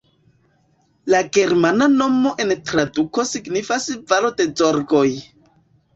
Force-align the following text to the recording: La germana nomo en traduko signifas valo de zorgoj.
La 1.13 1.19
germana 1.37 1.89
nomo 1.99 2.31
en 2.45 2.53
traduko 2.71 3.27
signifas 3.33 3.87
valo 4.13 4.33
de 4.41 4.49
zorgoj. 4.63 5.05